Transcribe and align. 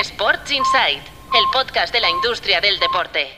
Sports 0.00 0.50
Insight, 0.50 0.98
el 0.98 1.44
podcast 1.52 1.94
de 1.94 2.00
la 2.00 2.10
industria 2.10 2.60
del 2.60 2.80
deporte. 2.80 3.28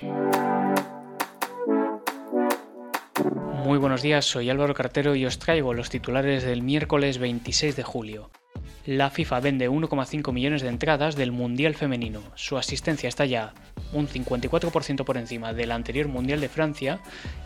Muy 3.62 3.76
buenos 3.76 4.00
días, 4.00 4.24
soy 4.24 4.48
Álvaro 4.48 4.72
Cartero 4.72 5.14
y 5.14 5.26
os 5.26 5.38
traigo 5.38 5.74
los 5.74 5.90
titulares 5.90 6.44
del 6.44 6.62
miércoles 6.62 7.18
26 7.18 7.76
de 7.76 7.82
julio. 7.82 8.30
La 8.86 9.10
FIFA 9.10 9.40
vende 9.40 9.68
1,5 9.68 10.32
millones 10.32 10.62
de 10.62 10.68
entradas 10.68 11.14
del 11.14 11.30
Mundial 11.30 11.74
Femenino. 11.74 12.22
Su 12.36 12.56
asistencia 12.56 13.10
está 13.10 13.26
ya 13.26 13.52
un 13.92 14.08
54% 14.08 15.04
por 15.04 15.18
encima 15.18 15.52
del 15.52 15.72
anterior 15.72 16.08
Mundial 16.08 16.40
de 16.40 16.48
Francia 16.48 17.00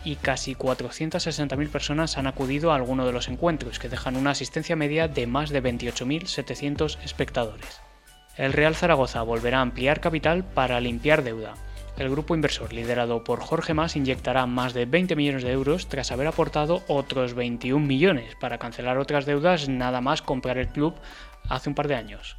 y 0.05 0.15
casi 0.15 0.55
460.000 0.55 1.69
personas 1.69 2.17
han 2.17 2.27
acudido 2.27 2.71
a 2.71 2.75
alguno 2.75 3.05
de 3.05 3.11
los 3.11 3.27
encuentros, 3.27 3.77
que 3.77 3.89
dejan 3.89 4.15
una 4.15 4.31
asistencia 4.31 4.77
media 4.77 5.09
de 5.09 5.27
más 5.27 5.49
de 5.49 5.61
28.700 5.61 6.97
espectadores. 7.03 7.81
El 8.37 8.53
Real 8.53 8.75
Zaragoza 8.75 9.21
volverá 9.23 9.59
a 9.59 9.61
ampliar 9.61 9.99
capital 9.99 10.43
para 10.43 10.79
limpiar 10.79 11.23
deuda. 11.23 11.53
El 11.97 12.09
grupo 12.09 12.33
inversor 12.33 12.71
liderado 12.71 13.23
por 13.23 13.41
Jorge 13.41 13.73
Mas 13.73 13.95
inyectará 13.95 14.45
más 14.45 14.73
de 14.73 14.85
20 14.85 15.15
millones 15.15 15.43
de 15.43 15.51
euros 15.51 15.87
tras 15.87 16.11
haber 16.11 16.27
aportado 16.27 16.81
otros 16.87 17.33
21 17.33 17.85
millones 17.85 18.35
para 18.39 18.57
cancelar 18.57 18.97
otras 18.97 19.25
deudas 19.25 19.67
nada 19.67 19.99
más 19.99 20.21
comprar 20.21 20.57
el 20.57 20.69
club 20.69 20.95
hace 21.49 21.69
un 21.69 21.75
par 21.75 21.87
de 21.89 21.95
años. 21.95 22.37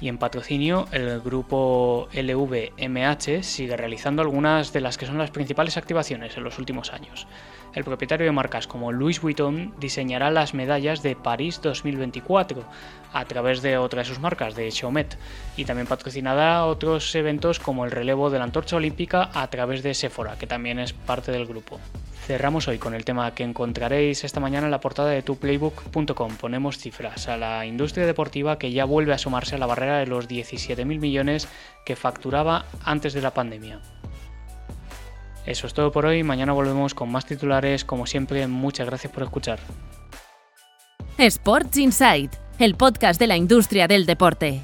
Y 0.00 0.08
en 0.08 0.18
patrocinio, 0.18 0.86
el 0.92 1.20
grupo 1.20 2.08
LVMH 2.12 3.42
sigue 3.42 3.76
realizando 3.76 4.22
algunas 4.22 4.72
de 4.72 4.80
las 4.80 4.98
que 4.98 5.06
son 5.06 5.18
las 5.18 5.30
principales 5.30 5.76
activaciones 5.76 6.36
en 6.36 6.44
los 6.44 6.58
últimos 6.58 6.92
años. 6.92 7.26
El 7.74 7.84
propietario 7.84 8.26
de 8.26 8.32
marcas 8.32 8.66
como 8.66 8.92
Louis 8.92 9.20
Vuitton 9.20 9.74
diseñará 9.80 10.30
las 10.30 10.54
medallas 10.54 11.02
de 11.02 11.16
París 11.16 11.60
2024 11.60 12.62
a 13.12 13.24
través 13.24 13.62
de 13.62 13.78
otra 13.78 14.00
de 14.00 14.04
sus 14.04 14.20
marcas, 14.20 14.54
de 14.54 14.70
Chaumet, 14.70 15.16
y 15.56 15.64
también 15.64 15.86
patrocinará 15.86 16.66
otros 16.66 17.12
eventos 17.14 17.58
como 17.58 17.84
el 17.84 17.90
relevo 17.90 18.30
de 18.30 18.38
la 18.38 18.44
antorcha 18.44 18.76
olímpica 18.76 19.30
a 19.34 19.48
través 19.48 19.82
de 19.82 19.94
Sephora, 19.94 20.36
que 20.38 20.46
también 20.46 20.78
es 20.78 20.92
parte 20.92 21.32
del 21.32 21.46
grupo. 21.46 21.80
Cerramos 22.26 22.68
hoy 22.68 22.78
con 22.78 22.94
el 22.94 23.04
tema 23.04 23.34
que 23.34 23.44
encontraréis 23.44 24.24
esta 24.24 24.40
mañana 24.40 24.66
en 24.66 24.70
la 24.70 24.80
portada 24.80 25.10
de 25.10 25.22
tuplaybook.com. 25.22 26.36
Ponemos 26.36 26.78
cifras 26.78 27.28
a 27.28 27.36
la 27.36 27.66
industria 27.66 28.06
deportiva 28.06 28.58
que 28.58 28.72
ya 28.72 28.86
vuelve 28.86 29.12
a 29.12 29.18
sumarse 29.18 29.56
a 29.56 29.58
la 29.58 29.66
barrera 29.66 29.98
de 29.98 30.06
los 30.06 30.28
17.000 30.28 30.84
millones 30.84 31.48
que 31.84 31.96
facturaba 31.96 32.64
antes 32.82 33.12
de 33.12 33.20
la 33.20 33.34
pandemia. 33.34 33.80
Eso 35.44 35.66
es 35.66 35.74
todo 35.74 35.92
por 35.92 36.06
hoy, 36.06 36.22
mañana 36.22 36.52
volvemos 36.52 36.94
con 36.94 37.12
más 37.12 37.26
titulares, 37.26 37.84
como 37.84 38.06
siempre, 38.06 38.46
muchas 38.46 38.86
gracias 38.86 39.12
por 39.12 39.22
escuchar. 39.22 39.58
Sports 41.18 41.76
Insight, 41.76 42.32
el 42.58 42.74
podcast 42.74 43.20
de 43.20 43.26
la 43.26 43.36
industria 43.36 43.86
del 43.86 44.06
deporte. 44.06 44.62